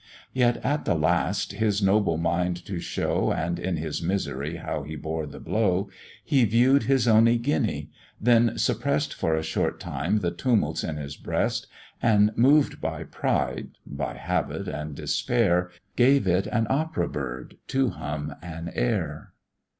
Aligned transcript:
Yet, 0.33 0.57
at 0.65 0.85
the 0.85 0.95
last, 0.95 1.53
his 1.53 1.79
noble 1.79 2.17
mind 2.17 2.65
to 2.65 2.79
show, 2.79 3.31
And 3.31 3.59
in 3.59 3.77
his 3.77 4.01
misery 4.01 4.55
how 4.55 4.81
he 4.81 4.95
bore 4.95 5.27
the 5.27 5.39
blow, 5.39 5.91
He 6.25 6.43
view'd 6.43 6.85
his 6.89 7.07
only 7.07 7.37
guinea, 7.37 7.91
then 8.19 8.57
suppress'd, 8.57 9.13
For 9.13 9.35
a 9.35 9.43
short 9.43 9.79
time, 9.79 10.17
the 10.21 10.31
tumults 10.31 10.83
in 10.83 10.97
his 10.97 11.17
breast, 11.17 11.67
And 12.01 12.31
mov'd 12.35 12.81
by 12.81 13.03
pride, 13.03 13.77
by 13.85 14.15
habit, 14.15 14.67
and 14.67 14.95
despair, 14.95 15.69
Gave 15.95 16.25
it 16.25 16.47
an 16.47 16.65
opera 16.71 17.07
bird 17.07 17.57
to 17.67 17.89
hum 17.91 18.33
an 18.41 18.71
air. 18.73 19.33